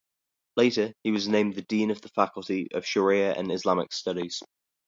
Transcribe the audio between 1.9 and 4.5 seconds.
of the faculty of "Shari'ah and Islamic Studies".